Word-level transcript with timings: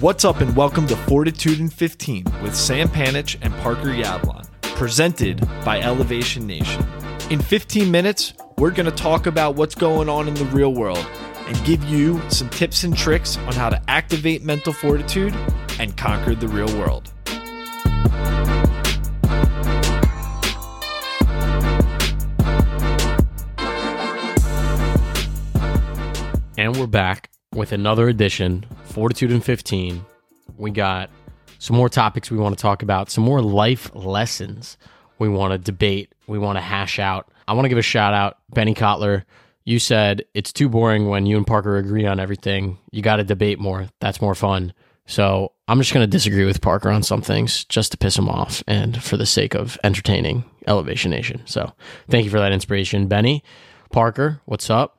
What's 0.00 0.24
up, 0.24 0.40
and 0.40 0.56
welcome 0.56 0.86
to 0.86 0.96
Fortitude 0.96 1.60
in 1.60 1.68
15 1.68 2.24
with 2.42 2.56
Sam 2.56 2.88
Panich 2.88 3.36
and 3.42 3.52
Parker 3.56 3.90
Yablon, 3.90 4.50
presented 4.62 5.46
by 5.62 5.78
Elevation 5.82 6.46
Nation. 6.46 6.82
In 7.28 7.38
15 7.38 7.90
minutes, 7.90 8.32
we're 8.56 8.70
going 8.70 8.86
to 8.86 8.92
talk 8.92 9.26
about 9.26 9.56
what's 9.56 9.74
going 9.74 10.08
on 10.08 10.26
in 10.26 10.32
the 10.32 10.46
real 10.46 10.72
world 10.72 11.06
and 11.46 11.64
give 11.66 11.84
you 11.84 12.18
some 12.30 12.48
tips 12.48 12.82
and 12.82 12.96
tricks 12.96 13.36
on 13.36 13.52
how 13.52 13.68
to 13.68 13.78
activate 13.90 14.42
mental 14.42 14.72
fortitude 14.72 15.34
and 15.78 15.94
conquer 15.98 16.34
the 16.34 16.48
real 16.48 16.78
world. 16.78 17.12
And 26.56 26.74
we're 26.74 26.86
back 26.86 27.28
with 27.54 27.72
another 27.72 28.08
edition, 28.08 28.64
Fortitude 28.90 29.30
in 29.30 29.40
15. 29.40 30.04
We 30.56 30.70
got 30.70 31.10
some 31.58 31.76
more 31.76 31.88
topics 31.88 32.30
we 32.30 32.38
want 32.38 32.56
to 32.56 32.60
talk 32.60 32.82
about, 32.82 33.10
some 33.10 33.22
more 33.22 33.40
life 33.40 33.94
lessons 33.94 34.76
we 35.18 35.28
want 35.28 35.52
to 35.52 35.58
debate, 35.58 36.12
we 36.26 36.38
want 36.38 36.56
to 36.56 36.60
hash 36.60 36.98
out. 36.98 37.30
I 37.46 37.52
want 37.52 37.66
to 37.66 37.68
give 37.68 37.78
a 37.78 37.82
shout 37.82 38.14
out, 38.14 38.38
Benny 38.52 38.74
Kotler. 38.74 39.24
You 39.64 39.78
said 39.78 40.24
it's 40.34 40.52
too 40.52 40.68
boring 40.68 41.08
when 41.08 41.26
you 41.26 41.36
and 41.36 41.46
Parker 41.46 41.76
agree 41.76 42.06
on 42.06 42.18
everything. 42.18 42.78
You 42.90 43.02
got 43.02 43.16
to 43.16 43.24
debate 43.24 43.60
more. 43.60 43.88
That's 44.00 44.20
more 44.20 44.34
fun. 44.34 44.72
So 45.06 45.52
I'm 45.68 45.78
just 45.78 45.92
going 45.92 46.04
to 46.04 46.10
disagree 46.10 46.44
with 46.44 46.60
Parker 46.60 46.90
on 46.90 47.02
some 47.02 47.22
things 47.22 47.64
just 47.64 47.92
to 47.92 47.98
piss 47.98 48.16
him 48.16 48.28
off 48.28 48.62
and 48.66 49.02
for 49.02 49.16
the 49.16 49.26
sake 49.26 49.54
of 49.54 49.78
entertaining 49.84 50.44
Elevation 50.66 51.10
Nation. 51.10 51.42
So 51.44 51.72
thank 52.08 52.24
you 52.24 52.30
for 52.30 52.40
that 52.40 52.52
inspiration, 52.52 53.06
Benny. 53.06 53.44
Parker, 53.92 54.40
what's 54.46 54.70
up? 54.70 54.98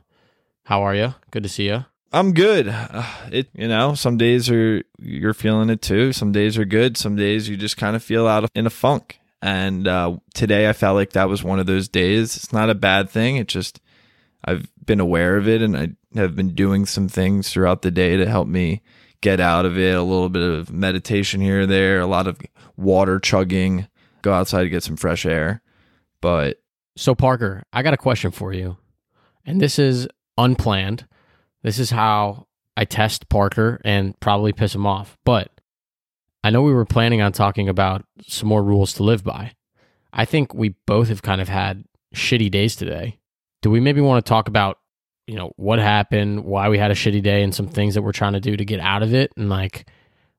How 0.65 0.83
are 0.83 0.95
you? 0.95 1.15
Good 1.31 1.43
to 1.43 1.49
see 1.49 1.65
you. 1.67 1.85
I'm 2.11 2.33
good. 2.33 2.67
It 3.31 3.47
you 3.53 3.69
know, 3.69 3.93
some 3.95 4.17
days 4.17 4.49
are 4.49 4.83
you're 4.99 5.33
feeling 5.33 5.69
it 5.69 5.81
too. 5.81 6.11
Some 6.11 6.33
days 6.33 6.57
are 6.57 6.65
good. 6.65 6.97
Some 6.97 7.15
days 7.15 7.47
you 7.47 7.55
just 7.55 7.77
kind 7.77 7.95
of 7.95 8.03
feel 8.03 8.27
out 8.27 8.43
of, 8.43 8.51
in 8.53 8.65
a 8.65 8.69
funk. 8.69 9.19
And 9.41 9.87
uh, 9.87 10.17
today 10.33 10.67
I 10.67 10.73
felt 10.73 10.95
like 10.95 11.11
that 11.11 11.29
was 11.29 11.43
one 11.43 11.59
of 11.59 11.65
those 11.65 11.87
days. 11.87 12.35
It's 12.35 12.51
not 12.51 12.69
a 12.69 12.75
bad 12.75 13.09
thing. 13.09 13.37
It 13.37 13.47
just 13.47 13.79
I've 14.43 14.69
been 14.85 14.99
aware 14.99 15.37
of 15.37 15.47
it 15.47 15.61
and 15.61 15.77
I 15.77 15.89
have 16.15 16.35
been 16.35 16.53
doing 16.53 16.85
some 16.85 17.07
things 17.07 17.49
throughout 17.49 17.83
the 17.83 17.91
day 17.91 18.17
to 18.17 18.25
help 18.25 18.49
me 18.49 18.81
get 19.21 19.39
out 19.39 19.65
of 19.65 19.77
it. 19.77 19.95
A 19.95 20.03
little 20.03 20.27
bit 20.27 20.43
of 20.43 20.73
meditation 20.73 21.39
here 21.39 21.61
or 21.61 21.65
there, 21.65 22.01
a 22.01 22.07
lot 22.07 22.27
of 22.27 22.37
water 22.75 23.17
chugging, 23.17 23.87
go 24.21 24.33
outside 24.33 24.63
to 24.63 24.69
get 24.69 24.83
some 24.83 24.97
fresh 24.97 25.25
air. 25.25 25.61
But 26.19 26.61
So, 26.97 27.15
Parker, 27.15 27.63
I 27.71 27.81
got 27.81 27.93
a 27.93 27.97
question 27.97 28.31
for 28.31 28.51
you. 28.51 28.75
And 29.45 29.61
this 29.61 29.79
is 29.79 30.07
unplanned. 30.37 31.07
This 31.63 31.79
is 31.79 31.89
how 31.91 32.47
I 32.75 32.85
test 32.85 33.29
Parker 33.29 33.81
and 33.83 34.19
probably 34.19 34.53
piss 34.53 34.73
him 34.73 34.85
off. 34.85 35.17
But 35.23 35.51
I 36.43 36.49
know 36.49 36.61
we 36.61 36.73
were 36.73 36.85
planning 36.85 37.21
on 37.21 37.31
talking 37.31 37.69
about 37.69 38.03
some 38.27 38.49
more 38.49 38.63
rules 38.63 38.93
to 38.93 39.03
live 39.03 39.23
by. 39.23 39.53
I 40.13 40.25
think 40.25 40.53
we 40.53 40.75
both 40.85 41.09
have 41.09 41.21
kind 41.21 41.39
of 41.41 41.49
had 41.49 41.85
shitty 42.15 42.51
days 42.51 42.75
today. 42.75 43.19
Do 43.61 43.69
we 43.69 43.79
maybe 43.79 44.01
want 44.01 44.25
to 44.25 44.29
talk 44.29 44.47
about, 44.47 44.79
you 45.27 45.35
know, 45.35 45.51
what 45.55 45.79
happened, 45.79 46.43
why 46.43 46.67
we 46.69 46.77
had 46.79 46.91
a 46.91 46.95
shitty 46.95 47.21
day, 47.21 47.43
and 47.43 47.53
some 47.53 47.67
things 47.67 47.93
that 47.93 48.01
we're 48.01 48.11
trying 48.11 48.33
to 48.33 48.39
do 48.39 48.57
to 48.57 48.65
get 48.65 48.79
out 48.79 49.03
of 49.03 49.13
it? 49.13 49.31
And 49.37 49.49
like, 49.49 49.87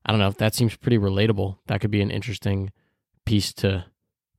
I 0.05 0.11
don't 0.11 0.19
know, 0.19 0.27
if 0.27 0.37
that 0.37 0.53
seems 0.53 0.75
pretty 0.75 0.97
relatable. 0.97 1.57
That 1.67 1.79
could 1.79 1.89
be 1.91 2.01
an 2.01 2.11
interesting 2.11 2.71
piece 3.25 3.53
to 3.53 3.85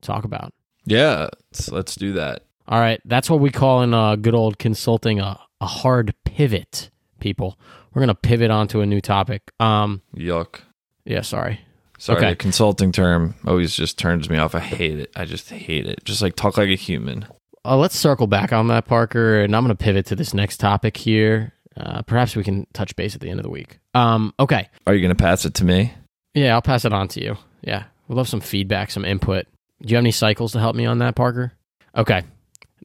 talk 0.01 0.23
about. 0.23 0.53
yeah, 0.85 1.29
let's, 1.51 1.71
let's 1.71 1.95
do 1.95 2.13
that. 2.13 2.43
All 2.67 2.79
right, 2.79 3.01
that's 3.05 3.29
what 3.29 3.39
we 3.39 3.49
call 3.49 3.81
in 3.81 3.93
uh, 3.93 4.15
good 4.15 4.35
old 4.35 4.59
consulting 4.59 5.19
a, 5.19 5.39
a 5.61 5.65
hard 5.65 6.13
pivot, 6.25 6.89
people. 7.19 7.57
We're 7.93 8.01
gonna 8.01 8.15
pivot 8.15 8.51
onto 8.51 8.81
a 8.81 8.85
new 8.85 9.01
topic. 9.01 9.41
Um, 9.59 10.01
Yuck. 10.15 10.61
yeah, 11.05 11.21
sorry. 11.21 11.61
Sorry, 11.97 12.17
Okay. 12.17 12.29
the 12.31 12.35
consulting 12.35 12.91
term 12.91 13.35
always 13.47 13.73
just 13.75 13.97
turns 13.97 14.29
me 14.29 14.37
off. 14.37 14.53
I 14.53 14.59
hate 14.59 14.99
it. 14.99 15.11
I 15.15 15.23
just 15.25 15.49
hate 15.49 15.87
it. 15.87 16.03
Just 16.03 16.21
like 16.21 16.35
talk 16.35 16.57
like 16.57 16.67
a 16.69 16.75
human. 16.75 17.25
Uh, 17.63 17.77
let's 17.77 17.95
circle 17.97 18.27
back 18.27 18.51
on 18.51 18.67
that, 18.67 18.85
Parker, 18.85 19.41
and 19.41 19.55
I'm 19.55 19.63
gonna 19.63 19.75
pivot 19.75 20.05
to 20.07 20.15
this 20.15 20.33
next 20.33 20.57
topic 20.57 20.97
here. 20.97 21.53
Uh, 21.77 22.01
perhaps 22.03 22.35
we 22.35 22.43
can 22.43 22.67
touch 22.73 22.95
base 22.95 23.15
at 23.15 23.21
the 23.21 23.29
end 23.29 23.39
of 23.39 23.43
the 23.43 23.49
week. 23.49 23.79
Um, 23.93 24.33
okay, 24.39 24.69
Are 24.87 24.93
you 24.93 25.01
going 25.01 25.13
to 25.13 25.21
pass 25.21 25.43
it 25.43 25.53
to 25.55 25.65
me? 25.65 25.93
yeah, 26.33 26.53
I'll 26.53 26.61
pass 26.61 26.85
it 26.85 26.93
on 26.93 27.09
to 27.09 27.21
you. 27.21 27.37
Yeah, 27.63 27.83
we'd 28.07 28.15
love 28.15 28.29
some 28.29 28.39
feedback, 28.39 28.91
some 28.91 29.03
input. 29.03 29.45
Do 29.81 29.89
you 29.91 29.97
have 29.97 30.03
any 30.03 30.11
cycles 30.11 30.53
to 30.53 30.59
help 30.61 30.73
me 30.77 30.85
on 30.85 30.99
that, 30.99 31.15
Parker? 31.15 31.51
Okay, 31.93 32.23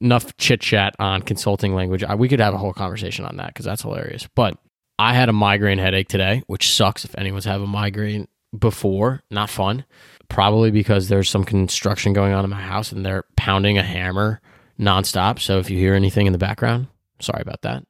enough 0.00 0.36
chit 0.36 0.60
chat 0.60 0.94
on 0.98 1.22
consulting 1.22 1.74
language. 1.74 2.02
I, 2.02 2.14
we 2.14 2.28
could 2.28 2.40
have 2.40 2.54
a 2.54 2.58
whole 2.58 2.72
conversation 2.72 3.24
on 3.24 3.36
that 3.36 3.48
because 3.48 3.66
that's 3.66 3.82
hilarious. 3.82 4.28
But 4.34 4.56
I 4.98 5.14
had 5.14 5.28
a 5.28 5.32
migraine 5.32 5.78
headache 5.78 6.08
today, 6.08 6.42
which 6.46 6.74
sucks 6.74 7.04
if 7.04 7.16
anyone's 7.18 7.44
had 7.44 7.60
a 7.60 7.66
migraine 7.66 8.28
before. 8.58 9.22
Not 9.30 9.50
fun. 9.50 9.84
Probably 10.28 10.70
because 10.70 11.08
there's 11.08 11.28
some 11.28 11.44
construction 11.44 12.12
going 12.12 12.32
on 12.32 12.44
in 12.44 12.50
my 12.50 12.60
house 12.60 12.92
and 12.92 13.04
they're 13.04 13.24
pounding 13.36 13.78
a 13.78 13.82
hammer 13.82 14.40
nonstop. 14.78 15.40
So 15.40 15.58
if 15.58 15.70
you 15.70 15.78
hear 15.78 15.94
anything 15.94 16.26
in 16.26 16.32
the 16.32 16.38
background, 16.38 16.86
sorry 17.20 17.42
about 17.42 17.62
that. 17.62 17.84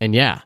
And 0.00 0.14
yeah, 0.14 0.42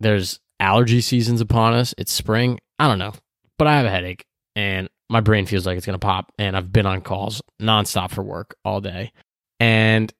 there's 0.00 0.40
allergy 0.58 1.00
seasons 1.00 1.40
upon 1.40 1.74
us. 1.74 1.94
It's 1.98 2.12
spring. 2.12 2.58
I 2.78 2.88
don't 2.88 2.98
know, 2.98 3.12
but 3.58 3.68
I 3.68 3.76
have 3.76 3.86
a 3.86 3.90
headache 3.90 4.24
and 4.54 4.88
my 5.08 5.20
brain 5.20 5.46
feels 5.46 5.66
like 5.66 5.76
it's 5.76 5.86
going 5.86 5.98
to 5.98 6.04
pop. 6.04 6.32
And 6.38 6.56
I've 6.56 6.72
been 6.72 6.86
on 6.86 7.00
calls 7.00 7.42
nonstop 7.60 8.10
for 8.10 8.22
work 8.22 8.56
all 8.64 8.80
day. 8.80 9.12
And 9.60 10.12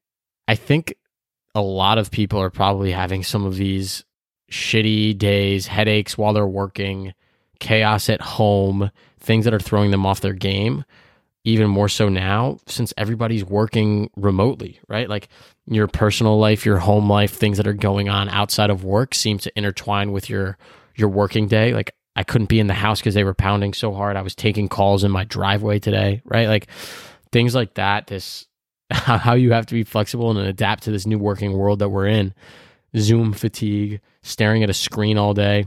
I 0.49 0.55
think 0.55 0.95
a 1.55 1.61
lot 1.61 1.99
of 1.99 2.11
people 2.11 2.41
are 2.41 2.51
probably 2.51 2.93
having 2.93 3.23
some 3.23 3.45
of 3.45 3.57
these 3.57 4.05
shitty 4.51 5.17
days, 5.19 5.67
headaches 5.67 6.17
while 6.17 6.33
they're 6.33 6.47
working, 6.47 7.15
chaos 7.59 8.09
at 8.09 8.21
home, 8.21 8.91
things 9.19 9.45
that 9.45 9.55
are 9.55 9.61
throwing 9.61 9.91
them 9.91 10.07
off 10.07 10.21
their 10.21 10.33
game. 10.33 10.85
Even 11.45 11.71
more 11.71 11.89
so 11.89 12.09
now, 12.09 12.59
since 12.67 12.93
everybody's 12.97 13.45
working 13.45 14.11
remotely, 14.17 14.81
right? 14.89 15.09
Like 15.09 15.29
your 15.67 15.87
personal 15.87 16.41
life, 16.41 16.67
your 16.67 16.79
home 16.79 17.09
life, 17.09 17.33
things 17.33 17.57
that 17.59 17.69
are 17.69 17.73
going 17.73 18.09
on 18.09 18.29
outside 18.29 18.69
of 18.69 18.83
work 18.83 19.15
seem 19.15 19.39
to 19.39 19.53
intertwine 19.57 20.11
with 20.11 20.29
your 20.29 20.59
your 20.97 21.09
working 21.09 21.47
day. 21.47 21.73
Like 21.73 21.93
I 22.17 22.25
couldn't 22.25 22.49
be 22.49 22.59
in 22.59 22.67
the 22.67 22.75
house 22.75 22.99
because 22.99 23.15
they 23.15 23.23
were 23.23 23.35
pounding 23.35 23.75
so 23.75 23.93
hard. 23.93 24.17
I 24.17 24.23
was 24.23 24.35
taking 24.35 24.69
calls 24.69 25.05
in 25.05 25.13
my 25.13 25.23
driveway 25.23 25.79
today, 25.79 26.21
right? 26.25 26.49
Like 26.49 26.67
things 27.31 27.55
like 27.55 27.75
that. 27.75 28.09
This 28.09 28.49
how 28.93 29.35
you 29.35 29.53
have 29.53 29.67
to 29.67 29.75
be 29.75 29.85
flexible 29.85 30.31
and 30.31 30.39
adapt 30.39 30.85
to 30.85 30.91
this 30.91 31.07
new 31.07 31.19
working 31.19 31.53
world 31.53 31.81
that 31.81 31.89
we're 31.89 32.07
in. 32.07 32.35
Zoom 32.97 33.33
fatigue, 33.33 34.01
staring 34.23 34.63
at 34.63 34.71
a 34.71 34.75
screen 34.75 35.19
all 35.19 35.35
day. 35.35 35.67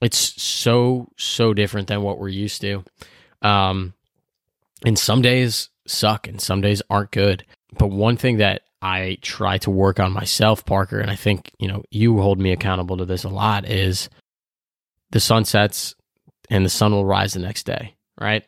It's 0.00 0.42
so 0.42 1.08
so 1.16 1.54
different 1.54 1.88
than 1.88 2.02
what 2.02 2.18
we're 2.18 2.28
used 2.28 2.60
to. 2.62 2.84
Um, 3.42 3.94
and 4.84 4.98
some 4.98 5.22
days 5.22 5.70
suck, 5.86 6.26
and 6.26 6.40
some 6.40 6.60
days 6.60 6.82
aren't 6.90 7.10
good. 7.10 7.44
But 7.78 7.88
one 7.88 8.16
thing 8.16 8.38
that 8.38 8.62
I 8.82 9.18
try 9.22 9.58
to 9.58 9.70
work 9.70 10.00
on 10.00 10.12
myself, 10.12 10.64
Parker, 10.64 11.00
and 11.00 11.10
I 11.10 11.16
think 11.16 11.52
you 11.58 11.68
know 11.68 11.84
you 11.90 12.18
hold 12.18 12.38
me 12.38 12.52
accountable 12.52 12.96
to 12.96 13.04
this 13.04 13.24
a 13.24 13.28
lot 13.28 13.68
is 13.68 14.08
the 15.10 15.20
sun 15.20 15.44
sets 15.44 15.94
and 16.50 16.64
the 16.64 16.70
sun 16.70 16.92
will 16.92 17.06
rise 17.06 17.34
the 17.34 17.40
next 17.40 17.64
day, 17.64 17.94
right? 18.20 18.44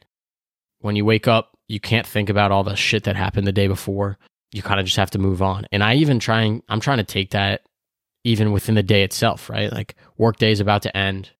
When 0.80 0.96
you 0.96 1.04
wake 1.04 1.28
up, 1.28 1.55
you 1.68 1.80
can't 1.80 2.06
think 2.06 2.28
about 2.28 2.52
all 2.52 2.64
the 2.64 2.76
shit 2.76 3.04
that 3.04 3.16
happened 3.16 3.46
the 3.46 3.52
day 3.52 3.66
before. 3.66 4.18
You 4.52 4.62
kind 4.62 4.80
of 4.80 4.86
just 4.86 4.96
have 4.96 5.10
to 5.10 5.18
move 5.18 5.42
on. 5.42 5.66
And 5.72 5.82
I 5.82 5.94
even 5.94 6.18
trying 6.18 6.62
I'm 6.68 6.80
trying 6.80 6.98
to 6.98 7.04
take 7.04 7.30
that 7.30 7.62
even 8.24 8.52
within 8.52 8.74
the 8.74 8.82
day 8.82 9.02
itself, 9.02 9.50
right? 9.50 9.72
Like 9.72 9.94
work 10.16 10.36
day 10.36 10.50
is 10.50 10.60
about 10.60 10.82
to 10.82 10.96
end. 10.96 11.30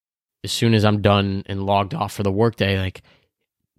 As 0.44 0.52
soon 0.52 0.74
as 0.74 0.84
I'm 0.84 1.02
done 1.02 1.42
and 1.46 1.66
logged 1.66 1.94
off 1.94 2.12
for 2.12 2.22
the 2.22 2.32
workday, 2.32 2.78
like 2.78 3.02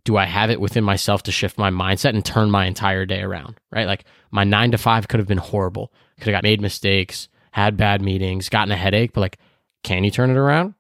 do 0.03 0.15
I 0.15 0.25
have 0.25 0.49
it 0.49 0.61
within 0.61 0.83
myself 0.83 1.23
to 1.23 1.31
shift 1.31 1.57
my 1.57 1.69
mindset 1.69 2.09
and 2.09 2.23
turn 2.23 2.49
my 2.49 2.65
entire 2.65 3.05
day 3.05 3.21
around, 3.21 3.59
right? 3.71 3.87
Like 3.87 4.05
my 4.31 4.45
9 4.45 4.71
to 4.71 4.77
5 4.77 5.07
could 5.09 5.19
have 5.19 5.27
been 5.27 5.37
horrible. 5.37 5.91
Could 6.17 6.27
have 6.27 6.37
got 6.37 6.43
made 6.43 6.61
mistakes, 6.61 7.27
had 7.51 7.75
bad 7.75 8.01
meetings, 8.01 8.49
gotten 8.49 8.71
a 8.71 8.77
headache, 8.77 9.11
but 9.13 9.21
like 9.21 9.37
can 9.83 10.03
you 10.03 10.11
turn 10.11 10.29
it 10.29 10.37
around? 10.37 10.73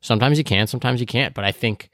Sometimes 0.00 0.38
you 0.38 0.44
can, 0.44 0.66
sometimes 0.66 1.00
you 1.00 1.06
can't, 1.06 1.34
but 1.34 1.44
I 1.44 1.52
think 1.52 1.90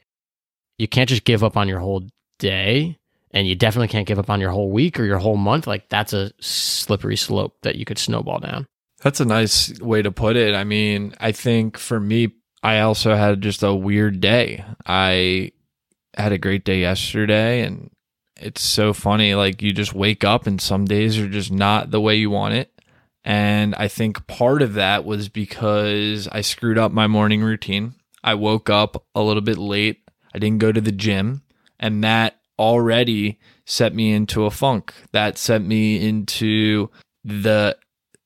you 0.77 0.87
can't 0.87 1.09
just 1.09 1.23
give 1.23 1.43
up 1.43 1.57
on 1.57 1.67
your 1.67 1.79
whole 1.79 2.03
day 2.39 2.97
and 3.35 3.45
you 3.45 3.53
definitely 3.53 3.89
can't 3.89 4.07
give 4.07 4.17
up 4.17 4.29
on 4.29 4.39
your 4.39 4.49
whole 4.49 4.71
week 4.71 4.97
or 4.97 5.03
your 5.03 5.19
whole 5.19 5.35
month. 5.35 5.67
Like 5.67 5.89
that's 5.89 6.13
a 6.13 6.31
slippery 6.39 7.17
slope 7.17 7.57
that 7.61 7.75
you 7.75 7.83
could 7.83 7.99
snowball 7.99 8.39
down. 8.39 8.65
That's 9.03 9.19
a 9.19 9.25
nice 9.25 9.77
way 9.81 10.01
to 10.01 10.11
put 10.11 10.37
it. 10.37 10.55
I 10.55 10.63
mean, 10.63 11.13
I 11.19 11.33
think 11.33 11.77
for 11.77 11.99
me, 11.99 12.31
I 12.63 12.79
also 12.79 13.13
had 13.13 13.41
just 13.41 13.61
a 13.61 13.75
weird 13.75 14.21
day. 14.21 14.63
I 14.87 15.51
had 16.17 16.31
a 16.31 16.39
great 16.39 16.63
day 16.63 16.79
yesterday, 16.79 17.61
and 17.61 17.91
it's 18.37 18.63
so 18.63 18.93
funny. 18.93 19.35
Like, 19.35 19.61
you 19.61 19.71
just 19.73 19.93
wake 19.93 20.23
up, 20.23 20.47
and 20.47 20.59
some 20.59 20.85
days 20.85 21.19
are 21.19 21.29
just 21.29 21.51
not 21.51 21.91
the 21.91 22.01
way 22.01 22.15
you 22.15 22.31
want 22.31 22.55
it. 22.55 22.71
And 23.23 23.75
I 23.75 23.87
think 23.87 24.25
part 24.25 24.63
of 24.63 24.73
that 24.73 25.05
was 25.05 25.29
because 25.29 26.27
I 26.31 26.41
screwed 26.41 26.79
up 26.79 26.91
my 26.91 27.05
morning 27.05 27.43
routine. 27.43 27.93
I 28.23 28.33
woke 28.33 28.71
up 28.71 29.05
a 29.13 29.21
little 29.21 29.43
bit 29.43 29.59
late. 29.59 30.09
I 30.33 30.39
didn't 30.39 30.59
go 30.59 30.71
to 30.71 30.81
the 30.81 30.91
gym, 30.91 31.43
and 31.79 32.03
that 32.03 32.39
already 32.59 33.39
set 33.65 33.93
me 33.93 34.13
into 34.13 34.45
a 34.45 34.51
funk. 34.51 34.93
That 35.11 35.37
set 35.37 35.61
me 35.61 36.07
into 36.07 36.89
the 37.23 37.77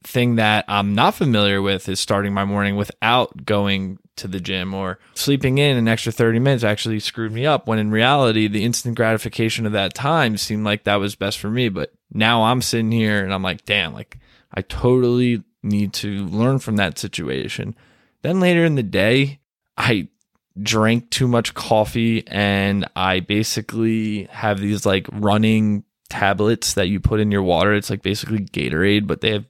thing 0.03 0.35
that 0.35 0.65
I'm 0.67 0.95
not 0.95 1.15
familiar 1.15 1.61
with 1.61 1.89
is 1.89 1.99
starting 1.99 2.33
my 2.33 2.45
morning 2.45 2.75
without 2.75 3.45
going 3.45 3.99
to 4.15 4.27
the 4.27 4.39
gym 4.39 4.73
or 4.73 4.99
sleeping 5.13 5.57
in 5.57 5.77
an 5.77 5.87
extra 5.87 6.11
30 6.11 6.39
minutes 6.39 6.63
actually 6.63 6.99
screwed 6.99 7.31
me 7.31 7.45
up 7.45 7.67
when 7.67 7.79
in 7.79 7.89
reality 7.89 8.47
the 8.47 8.65
instant 8.65 8.95
gratification 8.95 9.65
of 9.65 9.71
that 9.71 9.93
time 9.93 10.35
seemed 10.35 10.65
like 10.65 10.83
that 10.83 10.97
was 10.97 11.15
best 11.15 11.39
for 11.39 11.49
me 11.49 11.69
but 11.69 11.93
now 12.11 12.43
i'm 12.43 12.61
sitting 12.61 12.91
here 12.91 13.23
and 13.23 13.33
i'm 13.33 13.41
like 13.41 13.63
damn 13.63 13.93
like 13.93 14.19
i 14.53 14.61
totally 14.61 15.41
need 15.63 15.93
to 15.93 16.25
learn 16.25 16.59
from 16.59 16.75
that 16.75 16.97
situation 16.97 17.73
then 18.21 18.41
later 18.41 18.65
in 18.65 18.75
the 18.75 18.83
day 18.83 19.39
i 19.77 20.07
drank 20.61 21.09
too 21.09 21.27
much 21.27 21.53
coffee 21.53 22.27
and 22.27 22.87
i 22.95 23.19
basically 23.19 24.23
have 24.25 24.59
these 24.59 24.85
like 24.85 25.07
running 25.11 25.83
tablets 26.09 26.73
that 26.73 26.87
you 26.87 26.99
put 26.99 27.19
in 27.19 27.31
your 27.31 27.43
water 27.43 27.73
it's 27.73 27.89
like 27.89 28.01
basically 28.01 28.39
gatorade 28.39 29.05
but 29.05 29.21
they 29.21 29.31
have 29.31 29.45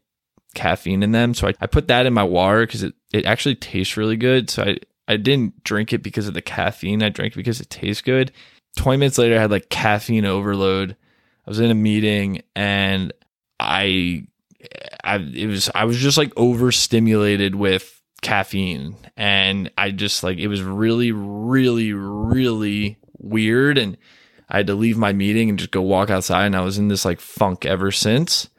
caffeine 0.56 1.04
in 1.04 1.12
them. 1.12 1.34
So 1.34 1.48
I, 1.48 1.54
I 1.62 1.68
put 1.68 1.88
that 1.88 2.06
in 2.06 2.14
my 2.14 2.24
water 2.24 2.66
because 2.66 2.84
it, 2.84 2.94
it 3.12 3.26
actually 3.26 3.56
tastes 3.56 3.98
really 3.98 4.18
good. 4.18 4.50
So 4.50 4.64
I, 4.64 4.78
I 5.08 5.18
didn't 5.18 5.64
drink 5.64 5.94
it 5.94 6.04
because 6.04 6.28
of 6.28 6.34
the 6.34 6.42
caffeine. 6.42 7.04
I 7.04 7.10
drank 7.10 7.34
it 7.34 7.38
because 7.38 7.62
it 7.62 7.70
tastes 7.70 8.02
good. 8.02 8.32
20 8.78 8.98
minutes 8.98 9.18
later, 9.18 9.38
I 9.38 9.42
had 9.42 9.52
like 9.52 9.70
caffeine 9.70 10.26
overload. 10.26 10.96
I 11.46 11.50
was 11.50 11.60
in 11.60 11.72
a 11.72 11.76
meeting 11.76 12.42
and 12.56 13.12
I, 13.60 14.28
I, 15.04 15.18
it 15.18 15.48
was, 15.48 15.70
I 15.74 15.86
was 15.86 15.98
just 15.98 16.18
like 16.18 16.34
overstimulated 16.38 17.56
with 17.56 17.99
caffeine. 18.22 18.96
And 19.18 19.72
I 19.78 19.92
just 19.92 20.24
like, 20.24 20.38
it 20.38 20.48
was 20.48 20.62
really, 20.62 21.12
really, 21.12 21.94
really 21.94 22.98
weird. 23.18 23.78
And 23.78 23.98
I 24.50 24.58
had 24.58 24.68
to 24.68 24.76
leave 24.76 24.98
my 24.98 25.14
meeting 25.14 25.50
and 25.50 25.60
just 25.60 25.72
go 25.72 25.82
walk 25.82 26.10
outside. 26.10 26.46
And 26.46 26.56
I 26.56 26.62
was 26.62 26.78
in 26.78 26.88
this 26.88 27.06
like 27.06 27.20
funk 27.20 27.66
ever 27.66 27.92
since. 27.92 28.50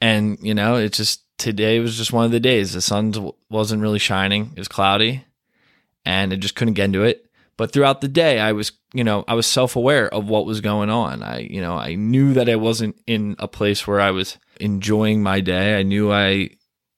And, 0.00 0.38
you 0.40 0.54
know, 0.54 0.76
it's 0.76 0.96
just 0.96 1.24
today 1.38 1.78
was 1.80 1.96
just 1.96 2.12
one 2.12 2.24
of 2.24 2.30
the 2.30 2.40
days. 2.40 2.72
The 2.72 2.80
sun 2.80 3.12
wasn't 3.50 3.82
really 3.82 3.98
shining, 3.98 4.52
it 4.52 4.58
was 4.58 4.68
cloudy, 4.68 5.24
and 6.04 6.32
I 6.32 6.36
just 6.36 6.54
couldn't 6.54 6.74
get 6.74 6.86
into 6.86 7.02
it. 7.02 7.26
But 7.56 7.72
throughout 7.72 8.00
the 8.00 8.08
day, 8.08 8.40
I 8.40 8.52
was, 8.52 8.72
you 8.92 9.04
know, 9.04 9.24
I 9.28 9.34
was 9.34 9.46
self 9.46 9.76
aware 9.76 10.12
of 10.12 10.28
what 10.28 10.46
was 10.46 10.60
going 10.60 10.90
on. 10.90 11.22
I, 11.22 11.40
you 11.40 11.60
know, 11.60 11.74
I 11.74 11.94
knew 11.94 12.34
that 12.34 12.48
I 12.48 12.56
wasn't 12.56 13.00
in 13.06 13.36
a 13.38 13.46
place 13.46 13.86
where 13.86 14.00
I 14.00 14.10
was 14.10 14.38
enjoying 14.58 15.22
my 15.22 15.40
day. 15.40 15.78
I 15.78 15.82
knew 15.82 16.10
I 16.10 16.50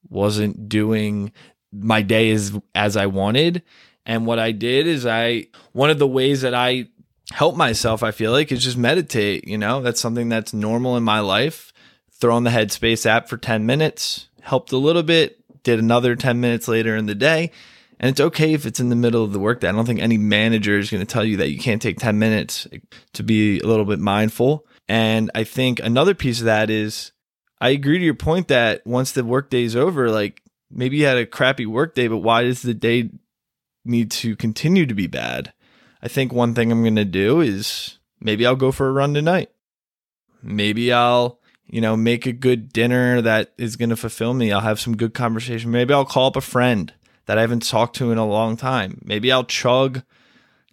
wasn't 0.09 0.69
doing 0.69 1.32
my 1.78 2.02
day 2.02 2.31
is 2.31 2.56
as 2.75 2.96
I 2.96 3.06
wanted. 3.06 3.62
And 4.05 4.26
what 4.26 4.38
I 4.38 4.52
did 4.52 4.87
is 4.87 5.05
I 5.06 5.46
one 5.73 5.90
of 5.90 5.99
the 5.99 6.06
ways 6.06 6.43
that 6.43 6.55
I 6.55 6.88
help 7.32 7.56
myself, 7.56 8.02
I 8.02 8.12
feel 8.12 8.32
like, 8.32 8.52
is 8.52 8.62
just 8.62 8.76
meditate. 8.76 9.46
You 9.46 9.58
know, 9.58 9.81
that's 9.81 10.00
something 10.00 10.28
that's 10.28 10.52
normal 10.52 10.96
in 10.96 11.02
my 11.02 11.20
life 11.20 11.73
throw 12.19 12.34
on 12.34 12.44
the 12.44 12.50
Headspace 12.50 13.06
app 13.06 13.28
for 13.28 13.37
10 13.37 13.67
minutes, 13.67 14.28
helped 14.40 14.73
a 14.73 14.78
little 14.78 15.02
bit, 15.02 15.38
did 15.62 15.78
another 15.78 16.17
10 16.17 16.40
minutes 16.40 16.69
later 16.69 16.96
in 16.96 17.06
the 17.06 17.14
day. 17.14 17.50
And 17.99 18.11
it's 18.11 18.20
okay 18.20 18.52
if 18.52 18.67
it's 18.67 18.81
in 18.81 18.90
the 18.90 18.96
middle 18.96 19.25
of 19.25 19.32
the 19.32 19.38
workday. 19.38 19.69
I 19.69 19.72
don't 19.72 19.87
think 19.87 20.00
any 20.00 20.19
manager 20.19 20.79
is 20.79 20.90
going 20.90 21.05
to 21.05 21.11
tell 21.11 21.25
you 21.25 21.38
that 21.38 21.50
you 21.50 21.58
can't 21.58 21.81
take 21.81 21.99
10 21.99 22.19
minutes 22.19 22.67
to 23.14 23.22
be 23.22 23.58
a 23.61 23.67
little 23.67 23.87
bit 23.87 23.99
mindful. 23.99 24.67
And 24.88 25.31
I 25.34 25.44
think 25.44 25.81
another 25.81 26.14
piece 26.14 26.40
of 26.40 26.44
that 26.44 26.69
is 26.69 27.12
I 27.58 27.70
agree 27.70 27.99
to 27.99 28.05
your 28.05 28.14
point 28.14 28.49
that 28.49 28.87
once 28.87 29.12
the 29.12 29.25
workday 29.25 29.62
is 29.62 29.76
over, 29.76 30.11
like 30.11 30.43
maybe 30.71 30.99
you 30.99 31.07
had 31.07 31.19
a 31.19 31.27
crappy 31.27 31.67
work 31.67 31.95
day, 31.95 32.09
but 32.09 32.19
why 32.19 32.43
does 32.43 32.63
the 32.63 32.75
day 32.75 33.11
need 33.85 34.11
to 34.13 34.37
continue 34.37 34.87
to 34.87 34.95
be 34.95 35.07
bad? 35.07 35.53
I 36.03 36.09
think 36.09 36.33
one 36.33 36.55
thing 36.55 36.71
I'm 36.71 36.83
going 36.83 36.97
to 36.97 37.05
do 37.05 37.41
is 37.41 37.99
maybe 38.21 38.47
I'll 38.47 38.57
go 38.57 38.73
for 38.73 38.89
a 38.89 38.93
run 38.93 39.15
tonight. 39.15 39.51
Maybe 40.43 40.93
I'll 40.93 41.41
you 41.69 41.81
know, 41.81 41.97
make 41.97 42.27
a 42.27 42.33
good 42.33 42.73
dinner 42.73 43.21
that 43.21 43.53
is 43.59 43.77
going 43.77 43.91
to 43.91 43.97
fulfill 43.97 44.35
me. 44.35 44.53
I'll 44.53 44.61
have 44.61 44.81
some 44.81 44.97
good 44.97 45.15
conversation. 45.15 45.71
Maybe 45.71 45.93
I'll 45.93 46.05
call 46.05 46.29
up 46.29 46.37
a 46.37 46.41
friend 46.41 46.93
that 47.27 47.39
I 47.39 47.41
haven't 47.41 47.69
talked 47.69 47.97
to 47.97 48.13
in 48.13 48.19
a 48.19 48.27
long 48.27 48.57
time. 48.57 49.01
Maybe 49.05 49.33
I'll 49.33 49.45
chug, 49.45 50.03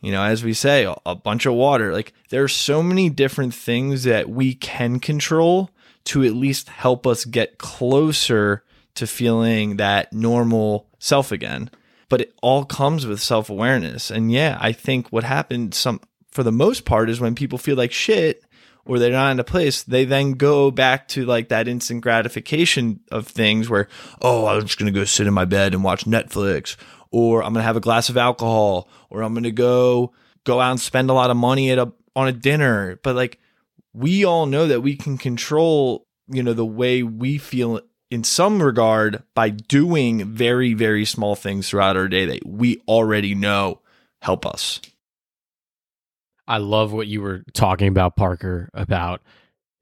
you 0.01 0.11
know, 0.11 0.23
as 0.23 0.43
we 0.43 0.53
say, 0.53 0.93
a 1.05 1.15
bunch 1.15 1.45
of 1.45 1.55
water. 1.55 1.91
Like 1.91 2.13
there 2.29 2.43
are 2.43 2.49
so 2.49 2.83
many 2.83 3.09
different 3.09 3.55
things 3.55 4.03
that 4.03 4.29
we 4.29 4.53
can 4.53 4.99
control 4.99 5.71
to 6.05 6.23
at 6.23 6.33
least 6.33 6.69
help 6.69 7.07
us 7.07 7.25
get 7.25 7.57
closer 7.57 8.63
to 8.95 9.07
feeling 9.07 9.77
that 9.77 10.13
normal 10.13 10.87
self 10.99 11.31
again. 11.31 11.69
But 12.09 12.21
it 12.21 12.33
all 12.41 12.65
comes 12.65 13.05
with 13.05 13.21
self 13.21 13.49
awareness. 13.49 14.11
And 14.11 14.31
yeah, 14.31 14.57
I 14.59 14.71
think 14.71 15.09
what 15.09 15.23
happened 15.23 15.73
some 15.73 15.99
for 16.31 16.43
the 16.43 16.51
most 16.51 16.85
part 16.85 17.09
is 17.09 17.19
when 17.19 17.35
people 17.35 17.57
feel 17.57 17.75
like 17.75 17.91
shit, 17.91 18.43
or 18.85 18.99
they're 18.99 19.11
not 19.11 19.31
in 19.31 19.39
a 19.39 19.43
place, 19.43 19.83
they 19.83 20.03
then 20.03 20.33
go 20.33 20.71
back 20.71 21.07
to 21.09 21.25
like 21.25 21.49
that 21.49 21.67
instant 21.67 22.01
gratification 22.01 22.99
of 23.11 23.27
things 23.27 23.69
where, 23.69 23.87
oh, 24.21 24.47
I'm 24.47 24.65
just 24.65 24.77
to 24.79 24.91
go 24.91 25.05
sit 25.05 25.27
in 25.27 25.33
my 25.33 25.45
bed 25.45 25.73
and 25.73 25.83
watch 25.83 26.05
Netflix, 26.05 26.75
or 27.11 27.43
I'm 27.43 27.53
to 27.53 27.61
have 27.61 27.77
a 27.77 27.81
glass 27.81 28.09
of 28.09 28.17
alcohol, 28.17 28.89
or 29.09 29.21
I'm 29.21 29.33
to 29.43 29.51
go 29.51 30.13
go 30.43 30.59
out 30.59 30.71
and 30.71 30.79
spend 30.79 31.09
a 31.09 31.13
lot 31.13 31.29
of 31.29 31.37
money 31.37 31.71
at 31.71 31.79
a 31.79 31.91
on 32.15 32.27
a 32.27 32.33
dinner. 32.33 32.99
But 33.03 33.15
like 33.15 33.39
we 33.93 34.25
all 34.25 34.45
know 34.45 34.67
that 34.67 34.81
we 34.81 34.95
can 34.95 35.17
control, 35.17 36.07
you 36.27 36.43
know, 36.43 36.53
the 36.53 36.65
way 36.65 37.03
we 37.03 37.37
feel 37.37 37.79
in 38.13 38.23
some 38.23 38.61
regard 38.61 39.23
by 39.33 39.49
doing 39.49 40.23
very 40.31 40.75
very 40.75 41.03
small 41.03 41.35
things 41.35 41.67
throughout 41.67 41.97
our 41.97 42.07
day 42.07 42.25
that 42.25 42.45
we 42.45 42.79
already 42.87 43.33
know 43.33 43.81
help 44.21 44.45
us. 44.45 44.79
I 46.47 46.57
love 46.57 46.93
what 46.93 47.07
you 47.07 47.23
were 47.23 47.43
talking 47.53 47.87
about, 47.87 48.15
Parker, 48.15 48.69
about 48.75 49.21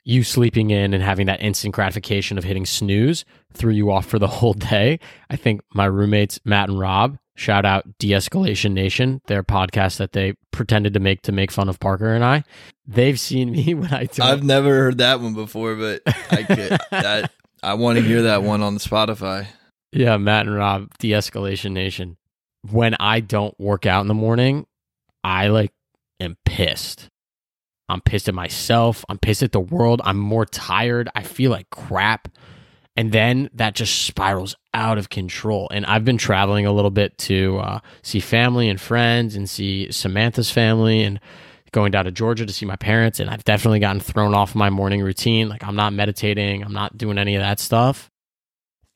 you 0.06 0.24
sleeping 0.24 0.70
in 0.70 0.94
and 0.94 1.04
having 1.04 1.28
that 1.28 1.42
instant 1.42 1.76
gratification 1.76 2.38
of 2.38 2.46
hitting 2.46 2.66
snooze 2.66 3.26
threw 3.52 3.74
you 3.74 3.92
off 3.92 4.06
for 4.06 4.18
the 4.18 4.28
whole 4.40 4.54
day. 4.54 5.02
I 5.30 5.36
think 5.36 5.60
my 5.74 5.86
roommates, 5.86 6.40
Matt 6.46 6.70
and 6.70 6.80
Rob, 6.80 7.18
shout 7.36 7.66
out 7.66 7.98
De 8.00 8.12
Escalation 8.12 8.72
Nation, 8.72 9.22
their 9.28 9.44
podcast 9.44 9.98
that 9.98 10.14
they 10.14 10.36
pretended 10.52 10.94
to 10.94 11.02
make 11.02 11.22
to 11.24 11.34
make 11.34 11.52
fun 11.52 11.68
of 11.68 11.82
Parker 11.82 12.14
and 12.14 12.24
I. 12.24 12.46
They've 12.88 13.20
seen 13.20 13.52
me 13.52 13.74
when 13.74 13.94
I 13.94 14.08
I've 14.22 14.44
never 14.44 14.70
heard 14.70 15.00
that 15.00 15.20
one 15.20 15.34
before, 15.34 15.76
but 15.76 16.02
I 16.32 16.44
could, 16.44 16.80
that, 16.92 17.32
I 17.64 17.76
want 17.76 17.98
to 17.98 18.04
hear 18.04 18.24
that 18.24 18.44
one 18.44 18.62
on 18.62 18.78
Spotify. 18.78 19.48
Yeah, 19.92 20.18
Matt 20.18 20.48
and 20.48 20.56
Rob, 20.56 20.98
De 20.98 21.12
Escalation 21.12 21.72
Nation. 21.72 22.18
When 22.70 22.96
I 22.96 23.20
don't 23.20 23.60
work 23.60 23.86
out 23.86 24.02
in 24.02 24.08
the 24.08 24.14
morning, 24.14 24.66
I 25.24 25.48
like 25.48 25.72
am 26.20 26.38
pissed. 26.46 27.08
I'm 27.90 28.02
pissed 28.02 28.30
at 28.30 28.34
myself. 28.36 29.04
I'm 29.10 29.20
pissed 29.20 29.44
at 29.44 29.52
the 29.52 29.60
world. 29.60 30.02
I'm 30.04 30.18
more 30.18 30.46
tired. 30.46 31.10
I 31.14 31.24
feel 31.24 31.52
like 31.52 31.70
crap. 31.70 32.30
And 32.96 33.12
then 33.12 33.50
that 33.54 33.76
just 33.76 34.06
spirals 34.06 34.56
out 34.74 34.98
of 34.98 35.10
control. 35.10 35.68
And 35.72 35.86
I've 35.86 36.06
been 36.06 36.18
traveling 36.18 36.66
a 36.66 36.72
little 36.72 36.92
bit 36.92 37.18
to 37.20 37.58
uh, 37.60 37.80
see 38.02 38.20
family 38.20 38.70
and 38.70 38.80
friends 38.80 39.36
and 39.36 39.50
see 39.50 39.92
Samantha's 39.92 40.52
family 40.52 41.04
and 41.04 41.20
going 41.72 41.92
down 41.92 42.06
to 42.06 42.12
Georgia 42.12 42.46
to 42.46 42.54
see 42.54 42.66
my 42.66 42.76
parents. 42.76 43.20
And 43.20 43.30
I've 43.30 43.44
definitely 43.44 43.80
gotten 43.80 44.02
thrown 44.02 44.34
off 44.34 44.56
my 44.56 44.70
morning 44.70 45.02
routine. 45.02 45.50
Like 45.50 45.64
I'm 45.64 45.76
not 45.76 45.94
meditating, 45.94 46.64
I'm 46.64 46.74
not 46.74 46.98
doing 46.98 47.18
any 47.18 47.36
of 47.36 47.42
that 47.42 47.60
stuff. 47.60 48.10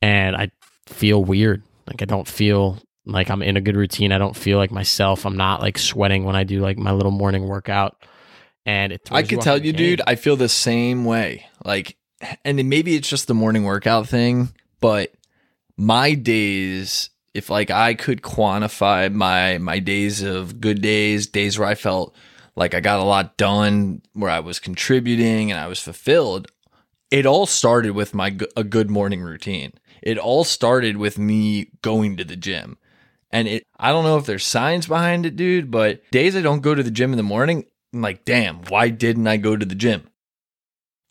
And 0.02 0.36
I 0.36 0.50
feel 0.86 1.22
weird. 1.22 1.62
Like 1.86 2.02
I 2.02 2.04
don't 2.04 2.28
feel 2.28 2.78
like 3.06 3.30
I'm 3.30 3.42
in 3.42 3.56
a 3.56 3.60
good 3.60 3.76
routine. 3.76 4.12
I 4.12 4.18
don't 4.18 4.36
feel 4.36 4.58
like 4.58 4.70
myself. 4.70 5.24
I'm 5.24 5.36
not 5.36 5.60
like 5.60 5.78
sweating 5.78 6.24
when 6.24 6.36
I 6.36 6.44
do 6.44 6.60
like 6.60 6.76
my 6.76 6.92
little 6.92 7.12
morning 7.12 7.46
workout. 7.46 7.96
And 8.66 8.92
it 8.92 9.08
I 9.12 9.22
could 9.22 9.40
tell 9.40 9.64
you, 9.64 9.72
dude, 9.72 10.02
I 10.06 10.16
feel 10.16 10.36
the 10.36 10.48
same 10.48 11.04
way. 11.04 11.46
Like, 11.64 11.96
and 12.44 12.56
maybe 12.68 12.96
it's 12.96 13.08
just 13.08 13.28
the 13.28 13.34
morning 13.34 13.62
workout 13.62 14.08
thing, 14.08 14.48
but 14.80 15.12
my 15.76 16.14
days, 16.14 17.10
if 17.32 17.48
like 17.48 17.70
I 17.70 17.94
could 17.94 18.22
quantify 18.22 19.12
my 19.12 19.58
my 19.58 19.78
days 19.78 20.22
of 20.22 20.60
good 20.60 20.82
days, 20.82 21.28
days 21.28 21.58
where 21.58 21.68
I 21.68 21.76
felt 21.76 22.14
like 22.56 22.74
I 22.74 22.80
got 22.80 23.00
a 23.00 23.04
lot 23.04 23.36
done, 23.36 24.02
where 24.14 24.30
I 24.30 24.40
was 24.40 24.58
contributing 24.58 25.50
and 25.50 25.60
I 25.60 25.66
was 25.66 25.80
fulfilled, 25.80 26.50
it 27.10 27.26
all 27.26 27.46
started 27.46 27.92
with 27.92 28.14
my 28.14 28.36
a 28.56 28.64
good 28.64 28.90
morning 28.90 29.22
routine. 29.22 29.72
It 30.02 30.18
all 30.18 30.44
started 30.44 30.96
with 30.96 31.18
me 31.18 31.70
going 31.82 32.16
to 32.16 32.24
the 32.24 32.36
gym. 32.36 32.78
And 33.30 33.48
it, 33.48 33.64
I 33.78 33.92
don't 33.92 34.04
know 34.04 34.16
if 34.18 34.26
there's 34.26 34.44
science 34.44 34.86
behind 34.86 35.26
it, 35.26 35.36
dude, 35.36 35.70
but 35.70 36.02
days 36.10 36.36
I 36.36 36.42
don't 36.42 36.60
go 36.60 36.74
to 36.74 36.82
the 36.82 36.90
gym 36.90 37.12
in 37.12 37.16
the 37.16 37.22
morning, 37.22 37.64
I'm 37.92 38.02
like, 38.02 38.24
damn, 38.24 38.62
why 38.64 38.88
didn't 38.88 39.26
I 39.26 39.36
go 39.36 39.56
to 39.56 39.66
the 39.66 39.74
gym? 39.74 40.08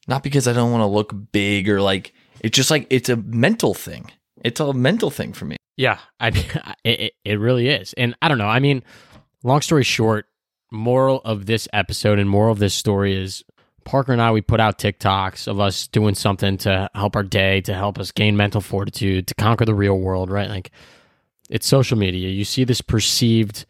Not 0.07 0.23
because 0.23 0.47
I 0.47 0.53
don't 0.53 0.71
want 0.71 0.81
to 0.81 0.87
look 0.87 1.13
big 1.31 1.69
or 1.69 1.81
like, 1.81 2.13
it's 2.39 2.55
just 2.55 2.71
like, 2.71 2.87
it's 2.89 3.09
a 3.09 3.15
mental 3.15 3.73
thing. 3.73 4.11
It's 4.43 4.59
a 4.59 4.73
mental 4.73 5.09
thing 5.09 5.33
for 5.33 5.45
me. 5.45 5.57
Yeah, 5.77 5.99
I, 6.19 6.75
it, 6.83 7.13
it 7.23 7.39
really 7.39 7.67
is. 7.67 7.93
And 7.93 8.15
I 8.21 8.27
don't 8.27 8.37
know. 8.37 8.47
I 8.47 8.59
mean, 8.59 8.83
long 9.43 9.61
story 9.61 9.83
short, 9.83 10.27
moral 10.71 11.21
of 11.25 11.45
this 11.45 11.67
episode 11.73 12.19
and 12.19 12.29
moral 12.29 12.51
of 12.51 12.59
this 12.59 12.73
story 12.73 13.15
is 13.15 13.43
Parker 13.83 14.11
and 14.11 14.21
I, 14.21 14.31
we 14.31 14.41
put 14.41 14.59
out 14.59 14.79
TikToks 14.79 15.47
of 15.47 15.59
us 15.59 15.87
doing 15.87 16.15
something 16.15 16.57
to 16.59 16.89
help 16.95 17.15
our 17.15 17.23
day, 17.23 17.61
to 17.61 17.73
help 17.73 17.99
us 17.99 18.11
gain 18.11 18.35
mental 18.35 18.59
fortitude, 18.61 19.27
to 19.27 19.35
conquer 19.35 19.65
the 19.65 19.75
real 19.75 19.97
world, 19.97 20.31
right? 20.31 20.49
Like, 20.49 20.71
it's 21.49 21.67
social 21.67 21.97
media. 21.97 22.29
You 22.29 22.45
see 22.45 22.63
this 22.63 22.81
perceived 22.81 23.65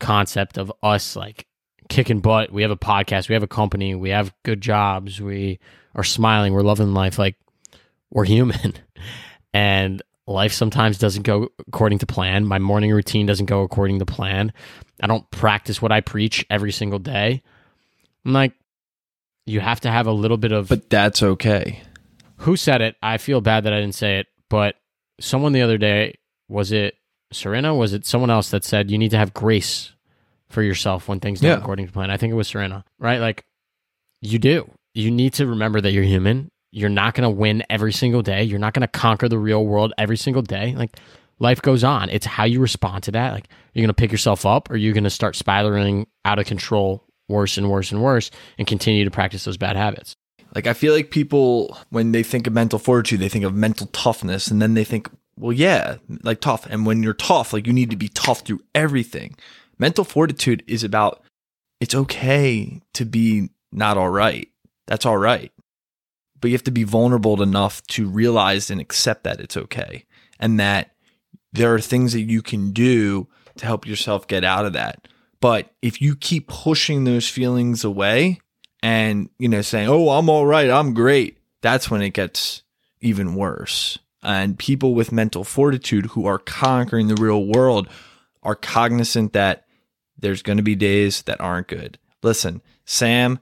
concept 0.00 0.58
of 0.58 0.72
us 0.82 1.14
like 1.14 1.46
kicking 1.88 2.20
butt. 2.20 2.50
We 2.50 2.62
have 2.62 2.72
a 2.72 2.76
podcast, 2.76 3.28
we 3.28 3.34
have 3.34 3.44
a 3.44 3.48
company, 3.48 3.94
we 3.94 4.10
have 4.10 4.34
good 4.42 4.60
jobs, 4.60 5.20
we 5.20 5.60
are 5.94 6.04
smiling, 6.04 6.52
we're 6.52 6.62
loving 6.62 6.92
life. 6.92 7.18
Like 7.18 7.36
we're 8.10 8.24
human. 8.24 8.74
and 9.54 10.02
life 10.26 10.52
sometimes 10.52 10.98
doesn't 10.98 11.22
go 11.22 11.48
according 11.66 11.98
to 11.98 12.06
plan. 12.06 12.44
My 12.44 12.58
morning 12.58 12.92
routine 12.92 13.26
doesn't 13.26 13.46
go 13.46 13.62
according 13.62 13.98
to 13.98 14.06
plan. 14.06 14.52
I 15.02 15.06
don't 15.06 15.28
practice 15.30 15.82
what 15.82 15.92
I 15.92 16.00
preach 16.00 16.44
every 16.48 16.72
single 16.72 16.98
day. 16.98 17.42
I'm 18.24 18.32
like, 18.32 18.52
you 19.46 19.60
have 19.60 19.80
to 19.80 19.90
have 19.90 20.06
a 20.06 20.12
little 20.12 20.36
bit 20.36 20.52
of. 20.52 20.68
But 20.68 20.88
that's 20.88 21.22
okay. 21.22 21.82
Who 22.38 22.56
said 22.56 22.80
it? 22.80 22.96
I 23.02 23.18
feel 23.18 23.40
bad 23.40 23.64
that 23.64 23.72
I 23.72 23.80
didn't 23.80 23.96
say 23.96 24.18
it, 24.18 24.26
but 24.48 24.76
someone 25.20 25.52
the 25.52 25.62
other 25.62 25.78
day, 25.78 26.18
was 26.48 26.70
it 26.72 26.94
Serena? 27.32 27.74
Was 27.74 27.92
it 27.92 28.06
someone 28.06 28.30
else 28.30 28.50
that 28.50 28.64
said 28.64 28.90
you 28.90 28.98
need 28.98 29.10
to 29.12 29.18
have 29.18 29.34
grace 29.34 29.92
for 30.50 30.62
yourself 30.62 31.08
when 31.08 31.18
things 31.18 31.40
don't 31.40 31.50
Yeah. 31.50 31.56
according 31.58 31.86
to 31.86 31.92
plan? 31.92 32.10
I 32.10 32.16
think 32.16 32.30
it 32.32 32.36
was 32.36 32.48
Serena, 32.48 32.84
right? 32.98 33.18
Like, 33.20 33.44
you 34.20 34.38
do. 34.38 34.70
You 34.94 35.10
need 35.10 35.32
to 35.34 35.46
remember 35.46 35.80
that 35.80 35.90
you're 35.92 36.04
human. 36.04 36.50
You're 36.72 36.88
not 36.88 37.14
going 37.14 37.22
to 37.22 37.30
win 37.30 37.62
every 37.70 37.92
single 37.92 38.22
day. 38.22 38.42
You're 38.42 38.58
not 38.58 38.74
going 38.74 38.82
to 38.82 38.88
conquer 38.88 39.28
the 39.28 39.38
real 39.38 39.64
world 39.64 39.92
every 39.98 40.16
single 40.16 40.42
day. 40.42 40.74
Like, 40.74 40.98
life 41.38 41.62
goes 41.62 41.84
on. 41.84 42.08
It's 42.08 42.26
how 42.26 42.44
you 42.44 42.60
respond 42.60 43.04
to 43.04 43.12
that. 43.12 43.32
Like, 43.32 43.48
you're 43.72 43.82
going 43.82 43.88
to 43.88 43.94
pick 43.94 44.10
yourself 44.10 44.44
up 44.44 44.70
or 44.70 44.76
you're 44.76 44.94
going 44.94 45.04
to 45.04 45.10
start 45.10 45.36
spiraling 45.36 46.06
out 46.24 46.38
of 46.38 46.46
control 46.46 47.04
worse 47.28 47.56
and 47.56 47.70
worse 47.70 47.90
and 47.92 48.02
worse 48.02 48.30
and 48.58 48.66
continue 48.66 49.04
to 49.04 49.10
practice 49.10 49.44
those 49.44 49.56
bad 49.56 49.76
habits. 49.76 50.14
Like 50.54 50.66
I 50.66 50.74
feel 50.74 50.92
like 50.92 51.10
people 51.10 51.76
when 51.90 52.12
they 52.12 52.22
think 52.22 52.46
of 52.46 52.52
mental 52.52 52.78
fortitude, 52.78 53.20
they 53.20 53.28
think 53.28 53.44
of 53.44 53.54
mental 53.54 53.86
toughness 53.88 54.48
and 54.48 54.60
then 54.60 54.74
they 54.74 54.84
think, 54.84 55.08
well, 55.38 55.52
yeah, 55.52 55.96
like 56.22 56.40
tough. 56.40 56.66
And 56.66 56.84
when 56.84 57.02
you're 57.02 57.14
tough, 57.14 57.52
like 57.52 57.66
you 57.66 57.72
need 57.72 57.90
to 57.90 57.96
be 57.96 58.08
tough 58.08 58.40
through 58.40 58.60
everything. 58.74 59.34
Mental 59.78 60.04
fortitude 60.04 60.62
is 60.66 60.84
about 60.84 61.22
it's 61.80 61.94
okay 61.94 62.80
to 62.92 63.04
be 63.04 63.48
not 63.72 63.96
all 63.96 64.10
right. 64.10 64.48
That's 64.86 65.06
all 65.06 65.16
right. 65.16 65.50
But 66.42 66.50
you 66.50 66.54
have 66.54 66.64
to 66.64 66.70
be 66.70 66.84
vulnerable 66.84 67.40
enough 67.40 67.82
to 67.88 68.06
realize 68.06 68.70
and 68.70 68.82
accept 68.82 69.24
that 69.24 69.40
it's 69.40 69.56
okay 69.56 70.04
and 70.38 70.60
that 70.60 70.90
there 71.54 71.74
are 71.74 71.80
things 71.80 72.12
that 72.12 72.20
you 72.20 72.42
can 72.42 72.72
do 72.72 73.28
to 73.56 73.64
help 73.64 73.86
yourself 73.86 74.26
get 74.26 74.44
out 74.44 74.66
of 74.66 74.74
that. 74.74 75.08
But 75.40 75.72
if 75.80 76.02
you 76.02 76.14
keep 76.14 76.48
pushing 76.48 77.04
those 77.04 77.28
feelings 77.28 77.84
away, 77.84 78.42
and 78.82 79.30
you 79.38 79.48
know 79.48 79.62
saying 79.62 79.88
oh 79.88 80.10
i'm 80.10 80.28
all 80.28 80.44
right 80.44 80.68
i'm 80.68 80.92
great 80.92 81.38
that's 81.60 81.90
when 81.90 82.02
it 82.02 82.10
gets 82.10 82.62
even 83.00 83.34
worse 83.34 83.98
and 84.22 84.58
people 84.58 84.94
with 84.94 85.12
mental 85.12 85.44
fortitude 85.44 86.06
who 86.06 86.26
are 86.26 86.38
conquering 86.38 87.08
the 87.08 87.22
real 87.22 87.46
world 87.46 87.88
are 88.42 88.54
cognizant 88.54 89.32
that 89.32 89.64
there's 90.18 90.42
going 90.42 90.56
to 90.56 90.62
be 90.62 90.74
days 90.74 91.22
that 91.22 91.40
aren't 91.40 91.68
good 91.68 91.98
listen 92.22 92.60
sam 92.84 93.38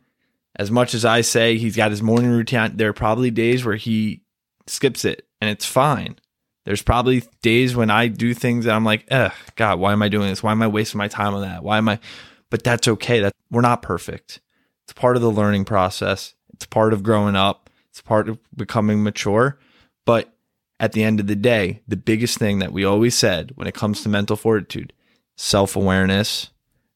as 0.57 0.71
much 0.71 0.95
as 0.95 1.05
i 1.05 1.21
say 1.21 1.57
he's 1.57 1.77
got 1.77 1.91
his 1.91 2.03
morning 2.03 2.31
routine 2.31 2.77
there 2.77 2.91
are 2.91 2.95
probably 2.95 3.31
days 3.31 3.65
where 3.65 3.77
he 3.77 4.23
skips 4.67 5.05
it 5.05 5.27
and 5.41 5.51
it's 5.51 5.67
fine 5.67 6.17
there's 6.65 6.83
probably 6.83 7.23
days 7.43 7.75
when 7.75 7.91
i 7.91 8.09
do 8.09 8.35
things 8.35 8.65
that 8.65 8.75
i'm 8.75 8.85
like 8.85 9.05
ugh 9.11 9.33
god 9.57 9.79
why 9.79 9.93
am 9.93 10.03
i 10.03 10.09
doing 10.09 10.29
this 10.29 10.43
why 10.43 10.53
am 10.53 10.63
i 10.63 10.67
wasting 10.67 10.99
my 10.99 11.09
time 11.09 11.35
on 11.35 11.43
that 11.43 11.63
why 11.63 11.79
am 11.79 11.89
i 11.89 11.99
but 12.51 12.63
that's 12.63 12.89
okay 12.89 13.21
that 13.21 13.33
we're 13.51 13.61
not 13.61 13.83
perfect 13.83 14.41
it's 14.91 14.99
part 14.99 15.15
of 15.15 15.23
the 15.23 15.31
learning 15.31 15.67
process. 15.67 16.35
It's 16.53 16.67
part 16.67 16.93
of 16.93 17.05
growing 17.05 17.37
up. 17.37 17.71
It's 17.91 18.03
part 18.03 18.29
of 18.29 18.41
becoming 18.57 19.05
mature. 19.05 19.57
But 20.05 20.35
at 20.81 20.91
the 20.91 21.05
end 21.05 21.21
of 21.21 21.29
the 21.29 21.37
day, 21.37 21.81
the 21.87 21.97
biggest 21.97 22.39
thing 22.39 22.59
that 22.59 22.73
we 22.73 22.85
always 22.85 23.15
said 23.15 23.53
when 23.55 23.69
it 23.69 23.75
comes 23.75 24.03
to 24.03 24.09
mental 24.09 24.35
fortitude, 24.35 24.93
self-awareness, 25.37 26.51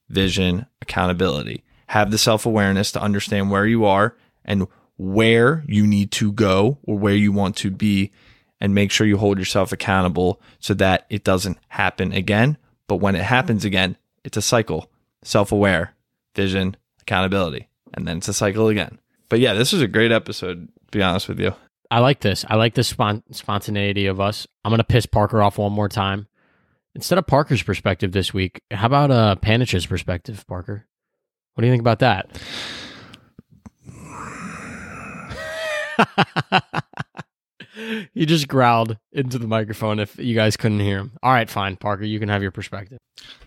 vision, 0.09 0.67
accountability. 0.83 1.63
Have 1.87 2.11
the 2.11 2.19
self-awareness 2.19 2.93
to 2.93 3.03
understand 3.03 3.51
where 3.51 3.67
you 3.67 3.85
are 3.85 4.17
and 4.45 4.67
where 4.97 5.65
you 5.67 5.87
need 5.87 6.11
to 6.13 6.33
go 6.33 6.79
or 6.85 6.99
where 6.99 7.15
you 7.15 7.33
want 7.33 7.57
to 7.57 7.71
be 7.71 8.13
and 8.61 8.75
make 8.75 8.91
sure 8.91 9.07
you 9.07 9.19
hold 9.19 9.39
yourself 9.39 9.73
accountable 9.73 10.41
so 10.59 10.75
that 10.75 11.07
it 11.11 11.25
doesn't 11.25 11.59
happen 11.69 12.13
again. 12.13 12.57
But 12.87 12.97
when 12.97 13.17
it 13.17 13.25
happens 13.25 13.65
again, 13.65 13.97
it's 14.25 14.37
a 14.37 14.43
cycle. 14.43 14.91
Self-aware, 15.23 15.95
vision, 16.35 16.77
accountability 17.01 17.69
and 17.95 18.07
then 18.07 18.19
it's 18.19 18.29
a 18.29 18.35
cycle 18.35 18.69
again. 18.69 18.99
But 19.29 19.41
yeah, 19.41 19.55
this 19.55 19.73
was 19.73 19.81
a 19.81 19.89
great 19.89 20.13
episode, 20.13 20.69
to 20.91 20.99
be 20.99 21.03
honest 21.03 21.29
with 21.29 21.41
you. 21.41 21.55
I 21.91 22.01
like 22.01 22.21
this. 22.21 22.45
I 22.49 22.57
like 22.57 22.75
the 22.75 22.85
spon- 22.85 23.23
spontaneity 23.31 24.07
of 24.07 24.21
us. 24.21 24.47
I'm 24.65 24.71
going 24.71 24.79
to 24.79 24.85
piss 24.85 25.07
Parker 25.07 25.43
off 25.43 25.59
one 25.59 25.73
more 25.73 25.89
time. 25.89 26.27
Instead 26.95 27.19
of 27.19 27.27
Parker's 27.27 27.63
perspective 27.63 28.13
this 28.13 28.35
week, 28.35 28.61
how 28.71 28.87
about 28.87 29.11
uh, 29.11 29.37
Panich's 29.37 29.87
perspective, 29.87 30.45
Parker? 30.47 30.87
What 31.55 31.63
do 31.63 31.67
you 31.67 31.73
think 31.73 31.81
about 31.81 32.01
that? 32.01 32.29
he 38.15 38.27
just 38.27 38.49
growled 38.49 38.99
into 39.13 39.39
the 39.39 39.47
microphone 39.47 40.01
if 40.01 40.19
you 40.19 40.35
guys 40.35 40.57
couldn't 40.57 40.81
hear 40.81 40.99
him. 40.99 41.13
All 41.23 41.33
right, 41.33 41.49
fine, 41.49 41.77
Parker, 41.77 42.05
you 42.05 42.19
can 42.19 42.29
have 42.29 42.43
your 42.43 42.51
perspective. 42.51 42.99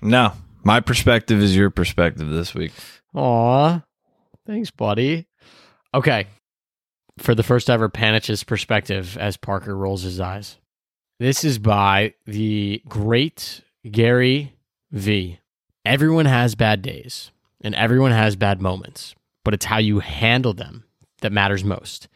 No, 0.02 0.34
my 0.64 0.80
perspective 0.80 1.42
is 1.42 1.56
your 1.56 1.70
perspective 1.70 2.30
this 2.30 2.54
week. 2.54 2.72
Aw, 3.14 3.82
thanks, 4.46 4.72
buddy. 4.72 5.28
Okay, 5.94 6.28
for 7.18 7.36
the 7.36 7.44
first 7.44 7.70
ever 7.70 7.90
Panich's 7.90 8.44
perspective 8.44 9.18
as 9.18 9.38
Parker 9.38 9.76
rolls 9.76 10.04
his 10.04 10.20
eyes. 10.20 10.58
This 11.20 11.44
is 11.44 11.58
by 11.60 12.14
the 12.26 12.82
great 12.88 13.62
Gary 13.90 14.54
V. 14.92 15.40
Everyone 15.84 16.26
has 16.26 16.56
bad 16.56 16.82
days 16.82 17.32
and 17.62 17.76
everyone 17.76 18.12
has 18.12 18.36
bad 18.36 18.62
moments, 18.62 19.16
but 19.44 19.54
it's 19.54 19.66
how 19.66 19.78
you 19.78 20.00
handle 20.00 20.54
them 20.54 20.84
that 21.22 21.32
matters 21.32 21.64
most. 21.64 22.08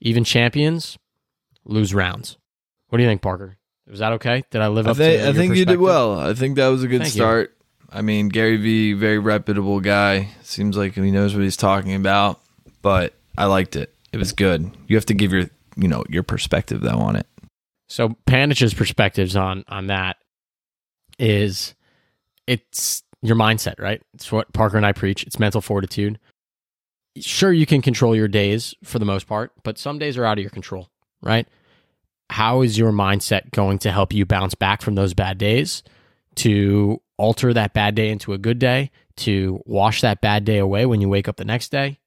Even 0.00 0.24
champions 0.24 0.98
lose 1.64 1.94
rounds. 1.94 2.38
What 2.88 2.98
do 2.98 3.02
you 3.04 3.08
think, 3.08 3.22
Parker? 3.22 3.56
Was 3.88 3.98
that 4.00 4.12
okay? 4.14 4.44
Did 4.50 4.60
I 4.62 4.68
live 4.68 4.86
I 4.86 4.90
up 4.90 4.96
think 4.96 5.22
to 5.22 5.28
I 5.28 5.32
think 5.32 5.56
you 5.56 5.64
did 5.64 5.80
well. 5.80 6.18
I 6.18 6.34
think 6.34 6.56
that 6.56 6.68
was 6.68 6.82
a 6.82 6.88
good 6.88 7.02
Thank 7.02 7.14
you. 7.14 7.20
start. 7.20 7.56
I 7.92 8.02
mean, 8.02 8.28
Gary 8.28 8.56
Vee, 8.56 8.92
very 8.92 9.18
reputable 9.18 9.80
guy. 9.80 10.28
Seems 10.42 10.76
like 10.76 10.94
he 10.94 11.10
knows 11.10 11.34
what 11.34 11.42
he's 11.42 11.56
talking 11.56 11.94
about. 11.94 12.40
But 12.82 13.14
I 13.36 13.46
liked 13.46 13.74
it. 13.76 13.92
It 14.12 14.18
was 14.18 14.32
good. 14.32 14.70
You 14.86 14.96
have 14.96 15.06
to 15.06 15.14
give 15.14 15.32
your 15.32 15.50
you 15.76 15.88
know 15.88 16.04
your 16.08 16.22
perspective 16.22 16.80
though 16.80 16.98
on 16.98 17.16
it. 17.16 17.26
So 17.88 18.16
Panich's 18.26 18.74
perspectives 18.74 19.34
on 19.34 19.64
on 19.68 19.88
that 19.88 20.16
is 21.18 21.74
it's 22.46 23.02
your 23.22 23.36
mindset, 23.36 23.78
right? 23.78 24.02
It's 24.14 24.32
what 24.32 24.52
Parker 24.52 24.76
and 24.76 24.86
I 24.86 24.92
preach. 24.92 25.24
It's 25.24 25.38
mental 25.38 25.60
fortitude. 25.60 26.18
Sure, 27.18 27.52
you 27.52 27.66
can 27.66 27.82
control 27.82 28.14
your 28.14 28.28
days 28.28 28.74
for 28.84 28.98
the 28.98 29.04
most 29.04 29.26
part, 29.26 29.52
but 29.62 29.78
some 29.78 29.98
days 29.98 30.16
are 30.16 30.24
out 30.24 30.38
of 30.38 30.42
your 30.42 30.50
control, 30.50 30.88
right? 31.22 31.46
How 32.30 32.62
is 32.62 32.78
your 32.78 32.92
mindset 32.92 33.50
going 33.50 33.78
to 33.80 33.90
help 33.90 34.12
you 34.12 34.24
bounce 34.24 34.54
back 34.54 34.80
from 34.80 34.94
those 34.94 35.14
bad 35.14 35.36
days 35.36 35.82
to 36.36 37.02
alter 37.16 37.52
that 37.52 37.74
bad 37.74 37.94
day 37.94 38.08
into 38.08 38.32
a 38.32 38.38
good 38.38 38.58
day, 38.58 38.90
to 39.16 39.60
wash 39.66 40.00
that 40.00 40.20
bad 40.20 40.44
day 40.44 40.58
away 40.58 40.86
when 40.86 41.00
you 41.00 41.08
wake 41.08 41.28
up 41.28 41.36
the 41.36 41.44
next 41.44 41.70
day, 41.70 41.98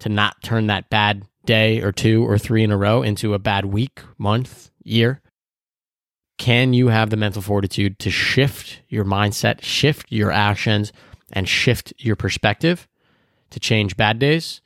to 0.00 0.08
not 0.08 0.42
turn 0.42 0.66
that 0.66 0.90
bad 0.90 1.24
day 1.46 1.80
or 1.80 1.92
two 1.92 2.28
or 2.28 2.36
three 2.36 2.64
in 2.64 2.72
a 2.72 2.76
row 2.76 3.02
into 3.02 3.32
a 3.32 3.38
bad 3.38 3.64
week, 3.66 4.02
month, 4.18 4.70
year? 4.82 5.22
Can 6.40 6.72
you 6.72 6.88
have 6.88 7.10
the 7.10 7.18
mental 7.18 7.42
fortitude 7.42 7.98
to 7.98 8.10
shift 8.10 8.80
your 8.88 9.04
mindset, 9.04 9.60
shift 9.60 10.06
your 10.08 10.32
actions, 10.32 10.90
and 11.30 11.46
shift 11.46 11.92
your 11.98 12.16
perspective 12.16 12.88
to 13.50 13.60
change 13.60 13.94
bad 13.94 14.18
days 14.18 14.62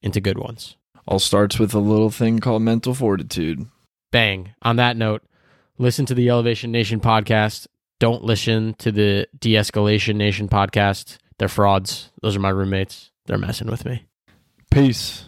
into 0.00 0.20
good 0.20 0.38
ones? 0.38 0.76
All 1.04 1.18
starts 1.18 1.58
with 1.58 1.74
a 1.74 1.80
little 1.80 2.10
thing 2.10 2.38
called 2.38 2.62
mental 2.62 2.94
fortitude. 2.94 3.66
Bang. 4.12 4.54
On 4.62 4.76
that 4.76 4.96
note, 4.96 5.24
listen 5.78 6.06
to 6.06 6.14
the 6.14 6.30
Elevation 6.30 6.70
Nation 6.70 7.00
podcast. 7.00 7.66
Don't 7.98 8.22
listen 8.22 8.74
to 8.74 8.92
the 8.92 9.26
De 9.36 9.54
Escalation 9.54 10.14
Nation 10.14 10.48
podcast. 10.48 11.18
They're 11.40 11.48
frauds. 11.48 12.12
Those 12.22 12.36
are 12.36 12.40
my 12.40 12.50
roommates. 12.50 13.10
They're 13.26 13.36
messing 13.36 13.66
with 13.66 13.84
me. 13.84 14.06
Peace. 14.70 15.24